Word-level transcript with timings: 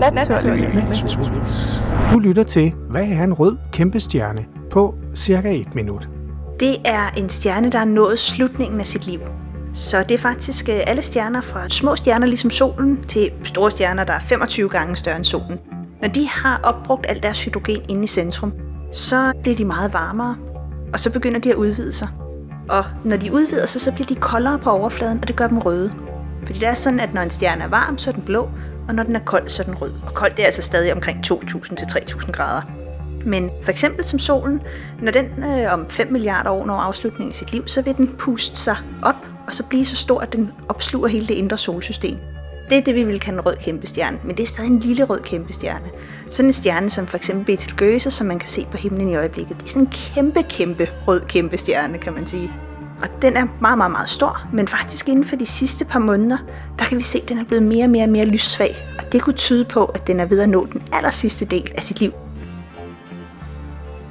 Naturligvis. 0.00 1.80
Du 2.12 2.18
lytter 2.18 2.42
til, 2.42 2.72
hvad 2.90 3.02
er 3.02 3.24
en 3.24 3.32
rød 3.32 3.56
kæmpe 3.72 4.00
stjerne 4.00 4.44
på 4.70 4.94
cirka 5.16 5.54
et 5.54 5.74
minut. 5.74 6.08
Det 6.60 6.76
er 6.84 7.10
en 7.16 7.28
stjerne, 7.28 7.72
der 7.72 7.78
har 7.78 7.84
nået 7.84 8.18
slutningen 8.18 8.80
af 8.80 8.86
sit 8.86 9.06
liv. 9.06 9.20
Så 9.72 10.02
det 10.02 10.14
er 10.14 10.18
faktisk 10.18 10.68
øh, 10.68 10.80
alle 10.86 11.02
stjerner 11.02 11.40
fra 11.40 11.68
små 11.68 11.96
stjerner 11.96 12.26
ligesom 12.26 12.50
solen 12.50 13.04
til 13.08 13.30
store 13.44 13.70
stjerner, 13.70 14.04
der 14.04 14.12
er 14.12 14.20
25 14.20 14.68
gange 14.68 14.96
større 14.96 15.16
end 15.16 15.24
solen. 15.24 15.58
Når 16.02 16.08
de 16.08 16.28
har 16.28 16.60
opbrugt 16.62 17.06
alt 17.08 17.22
deres 17.22 17.44
hydrogen 17.44 17.80
inde 17.88 18.04
i 18.04 18.06
centrum, 18.06 18.52
så 18.92 19.32
bliver 19.42 19.56
de 19.56 19.64
meget 19.64 19.92
varmere, 19.92 20.36
og 20.92 21.00
så 21.00 21.10
begynder 21.10 21.40
de 21.40 21.50
at 21.50 21.56
udvide 21.56 21.92
sig. 21.92 22.08
Og 22.68 22.84
når 23.04 23.16
de 23.16 23.32
udvider 23.32 23.66
sig, 23.66 23.80
så 23.80 23.92
bliver 23.92 24.06
de 24.06 24.14
koldere 24.14 24.58
på 24.58 24.70
overfladen, 24.70 25.18
og 25.22 25.28
det 25.28 25.36
gør 25.36 25.48
dem 25.48 25.58
røde. 25.58 25.92
Fordi 26.46 26.58
det 26.58 26.68
er 26.68 26.74
sådan, 26.74 27.00
at 27.00 27.14
når 27.14 27.20
en 27.20 27.30
stjerne 27.30 27.64
er 27.64 27.68
varm, 27.68 27.98
så 27.98 28.10
er 28.10 28.14
den 28.14 28.22
blå, 28.22 28.48
og 28.90 28.96
når 28.96 29.02
den 29.02 29.16
er 29.16 29.20
kold, 29.24 29.48
så 29.48 29.62
er 29.62 29.64
den 29.64 29.74
rød. 29.74 29.92
Og 30.06 30.14
kold 30.14 30.32
det 30.36 30.42
er 30.42 30.46
altså 30.46 30.62
stadig 30.62 30.92
omkring 30.92 31.18
2.000-3.000 31.26 32.30
grader. 32.30 32.62
Men 33.24 33.50
for 33.62 33.70
eksempel 33.70 34.04
som 34.04 34.18
solen, 34.18 34.60
når 35.02 35.12
den 35.12 35.26
øh, 35.44 35.72
om 35.72 35.88
5 35.88 36.12
milliarder 36.12 36.50
år 36.50 36.66
når 36.66 36.74
afslutningen 36.74 37.30
af 37.30 37.34
sit 37.34 37.52
liv, 37.52 37.68
så 37.68 37.82
vil 37.82 37.96
den 37.96 38.14
puste 38.18 38.56
sig 38.56 38.76
op, 39.02 39.26
og 39.46 39.54
så 39.54 39.64
blive 39.64 39.84
så 39.84 39.96
stor, 39.96 40.20
at 40.20 40.32
den 40.32 40.52
opsluger 40.68 41.08
hele 41.08 41.26
det 41.26 41.34
indre 41.34 41.58
solsystem. 41.58 42.16
Det 42.70 42.78
er 42.78 42.82
det, 42.82 42.94
vi 42.94 43.04
vil 43.04 43.20
kalde 43.20 43.38
en 43.38 43.46
rød 43.46 43.56
kæmpestjerne, 43.56 44.18
men 44.24 44.36
det 44.36 44.42
er 44.42 44.46
stadig 44.46 44.70
en 44.70 44.78
lille 44.78 45.04
rød 45.04 45.20
kæmpestjerne. 45.20 45.86
Sådan 46.30 46.48
en 46.48 46.52
stjerne 46.52 46.90
som 46.90 47.06
for 47.06 47.16
eksempel 47.16 47.44
Betelgeuse, 47.44 48.10
som 48.10 48.26
man 48.26 48.38
kan 48.38 48.48
se 48.48 48.66
på 48.70 48.76
himlen 48.76 49.08
i 49.08 49.16
øjeblikket. 49.16 49.56
Det 49.56 49.64
er 49.64 49.68
sådan 49.68 49.82
en 49.82 49.92
kæmpe, 49.92 50.42
kæmpe 50.42 50.88
rød 51.08 51.20
kæmpestjerne, 51.20 51.98
kan 51.98 52.12
man 52.12 52.26
sige. 52.26 52.52
Og 53.02 53.22
den 53.22 53.36
er 53.36 53.46
meget, 53.60 53.78
meget, 53.78 53.92
meget 53.92 54.08
stor, 54.08 54.46
men 54.52 54.68
faktisk 54.68 55.08
inden 55.08 55.24
for 55.24 55.36
de 55.36 55.46
sidste 55.46 55.84
par 55.84 55.98
måneder, 55.98 56.38
der 56.78 56.84
kan 56.84 56.98
vi 56.98 57.02
se, 57.02 57.20
at 57.22 57.28
den 57.28 57.38
er 57.38 57.44
blevet 57.44 57.62
mere 57.62 57.84
og 57.84 57.90
mere, 57.90 58.06
mere 58.06 58.24
lyssvag. 58.24 58.86
Og 58.98 59.12
det 59.12 59.22
kunne 59.22 59.36
tyde 59.36 59.64
på, 59.64 59.84
at 59.84 60.06
den 60.06 60.20
er 60.20 60.24
ved 60.26 60.40
at 60.40 60.48
nå 60.48 60.66
den 60.72 60.82
aller 60.92 61.10
sidste 61.10 61.44
del 61.44 61.72
af 61.76 61.82
sit 61.82 62.00
liv. 62.00 62.12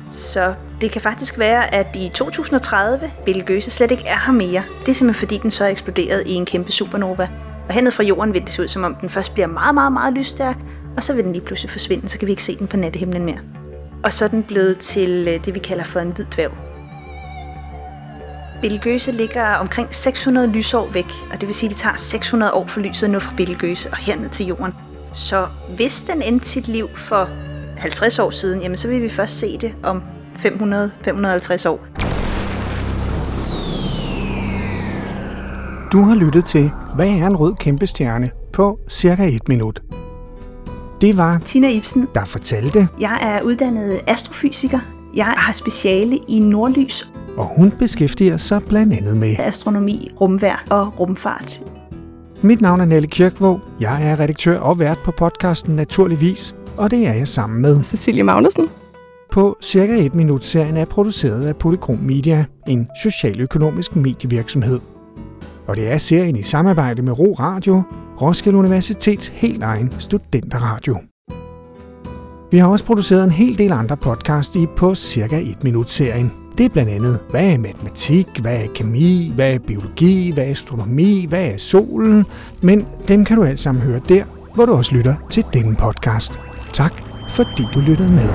Så 0.07 0.53
det 0.81 0.91
kan 0.91 1.01
faktisk 1.01 1.39
være, 1.39 1.73
at 1.75 1.95
i 1.95 2.11
2030 2.13 3.11
vil 3.25 3.43
Gøse 3.45 3.71
slet 3.71 3.91
ikke 3.91 4.05
er 4.05 4.19
her 4.25 4.33
mere. 4.33 4.63
Det 4.79 4.89
er 4.89 4.93
simpelthen 4.93 5.19
fordi, 5.19 5.37
den 5.37 5.51
så 5.51 5.63
er 5.63 5.67
eksploderet 5.67 6.23
i 6.25 6.33
en 6.33 6.45
kæmpe 6.45 6.71
supernova. 6.71 7.29
Og 7.67 7.73
hernede 7.73 7.91
fra 7.91 8.03
jorden 8.03 8.33
vil 8.33 8.41
det 8.41 8.49
se 8.49 8.61
ud, 8.61 8.67
som 8.67 8.83
om 8.83 8.95
den 8.95 9.09
først 9.09 9.33
bliver 9.33 9.47
meget, 9.47 9.73
meget, 9.73 9.93
meget 9.93 10.13
lysstærk, 10.13 10.57
og 10.97 11.03
så 11.03 11.13
vil 11.13 11.23
den 11.23 11.33
lige 11.33 11.45
pludselig 11.45 11.71
forsvinde, 11.71 12.09
så 12.09 12.19
kan 12.19 12.25
vi 12.25 12.31
ikke 12.31 12.43
se 12.43 12.55
den 12.57 12.67
på 12.67 12.77
nattehimlen 12.77 13.25
mere. 13.25 13.39
Og 14.03 14.13
så 14.13 14.25
er 14.25 14.29
den 14.29 14.43
blevet 14.43 14.77
til 14.77 15.27
øh, 15.27 15.45
det, 15.45 15.55
vi 15.55 15.59
kalder 15.59 15.83
for 15.83 15.99
en 15.99 16.11
hvid 16.11 16.25
dværg. 16.25 16.68
Betelgeuse 18.61 19.11
ligger 19.11 19.45
omkring 19.55 19.93
600 19.93 20.47
lysår 20.51 20.89
væk, 20.91 21.11
og 21.31 21.41
det 21.41 21.47
vil 21.47 21.55
sige, 21.55 21.67
at 21.67 21.71
det 21.71 21.77
tager 21.81 21.95
600 21.95 22.53
år 22.53 22.67
for 22.67 22.79
lyset 22.79 23.03
at 23.03 23.09
nå 23.09 23.19
fra 23.19 23.33
Betelgeuse 23.37 23.89
og 23.89 23.97
herned 23.97 24.29
til 24.29 24.45
jorden. 24.45 24.73
Så 25.13 25.47
hvis 25.75 26.03
den 26.03 26.21
endte 26.21 26.47
sit 26.47 26.67
liv 26.67 26.87
for 26.95 27.29
50 27.77 28.19
år 28.19 28.29
siden, 28.29 28.61
jamen 28.61 28.77
så 28.77 28.87
vil 28.87 29.01
vi 29.01 29.09
først 29.09 29.39
se 29.39 29.57
det 29.57 29.75
om 29.83 30.01
500-550 30.37 31.69
år. 31.69 31.85
Du 35.91 36.01
har 36.01 36.15
lyttet 36.15 36.45
til, 36.45 36.71
hvad 36.95 37.07
er 37.07 37.27
en 37.27 37.35
rød 37.35 37.55
kæmpe 37.55 37.87
stjerne 37.87 38.31
på 38.53 38.79
cirka 38.89 39.27
et 39.27 39.47
minut. 39.49 39.81
Det 41.01 41.17
var 41.17 41.37
Tina 41.45 41.69
Ibsen. 41.69 42.07
der 42.15 42.25
fortalte, 42.25 42.87
Jeg 42.99 43.19
er 43.21 43.41
uddannet 43.41 44.01
astrofysiker. 44.07 44.79
Jeg 45.15 45.25
har 45.25 45.53
speciale 45.53 46.19
i 46.27 46.39
nordlys, 46.39 47.07
og 47.39 47.45
hun 47.55 47.71
beskæftiger 47.71 48.37
sig 48.37 48.61
blandt 48.67 48.93
andet 48.93 49.17
med. 49.17 49.35
astronomi, 49.39 50.11
rumvær 50.21 50.65
og 50.69 50.99
rumfart. 50.99 51.61
Mit 52.41 52.61
navn 52.61 52.81
er 52.81 52.85
Nelle 52.85 53.07
Kirkvåg. 53.07 53.59
Jeg 53.79 54.11
er 54.11 54.19
redaktør 54.19 54.59
og 54.59 54.79
vært 54.79 54.97
på 55.05 55.11
podcasten 55.17 55.75
Naturligvis, 55.75 56.55
og 56.77 56.91
det 56.91 57.07
er 57.07 57.13
jeg 57.13 57.27
sammen 57.27 57.61
med. 57.61 57.83
Cecilie 57.83 58.23
Magnussen. 58.23 58.67
På 59.31 59.57
cirka 59.61 60.05
et 60.05 60.15
minut 60.15 60.45
serien 60.45 60.77
er 60.77 60.85
produceret 60.85 61.45
af 61.45 61.55
Polychrom 61.55 61.97
Media, 61.97 62.45
en 62.67 62.87
socialøkonomisk 63.03 63.95
medievirksomhed. 63.95 64.79
Og 65.67 65.75
det 65.75 65.91
er 65.91 65.97
serien 65.97 66.35
i 66.35 66.43
samarbejde 66.43 67.01
med 67.01 67.19
Ro 67.19 67.35
Radio, 67.39 67.81
Roskilde 68.21 68.57
Universitets 68.57 69.27
helt 69.27 69.63
egen 69.63 69.93
studenterradio. 69.99 70.97
Vi 72.51 72.57
har 72.57 72.67
også 72.67 72.85
produceret 72.85 73.23
en 73.23 73.31
hel 73.31 73.57
del 73.57 73.71
andre 73.71 73.97
podcasts 73.97 74.55
i 74.55 74.65
på 74.77 74.95
cirka 74.95 75.39
et 75.39 75.63
minut 75.63 75.89
serien. 75.89 76.31
Det 76.59 76.65
er 76.65 76.69
blandt 76.69 76.91
andet, 76.91 77.19
hvad 77.29 77.45
er 77.45 77.57
matematik, 77.57 78.27
hvad 78.41 78.55
er 78.55 78.67
kemi, 78.75 79.31
hvad 79.35 79.53
er 79.53 79.59
biologi, 79.59 80.31
hvad 80.31 80.43
er 80.43 80.51
astronomi, 80.51 81.25
hvad 81.29 81.43
er 81.43 81.57
solen, 81.57 82.25
men 82.61 82.87
dem 83.07 83.25
kan 83.25 83.37
du 83.37 83.43
alt 83.43 83.59
sammen 83.59 83.83
høre 83.83 83.99
der, 84.09 84.23
hvor 84.55 84.65
du 84.65 84.73
også 84.73 84.95
lytter 84.95 85.15
til 85.29 85.45
denne 85.53 85.75
podcast. 85.75 86.39
Tak, 86.73 86.93
fordi 87.29 87.63
du 87.73 87.79
lyttede 87.79 88.13
med. 88.13 88.29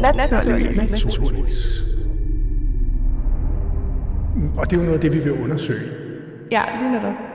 Naturligvis. 0.00 1.82
Og 4.56 4.70
det 4.70 4.76
er 4.76 4.80
jo 4.80 4.82
noget 4.82 4.94
af 4.94 5.00
det, 5.00 5.14
vi 5.14 5.18
vil 5.18 5.32
undersøge. 5.32 5.80
Ja, 6.50 6.62
lige 6.80 6.92
netop. 6.92 7.27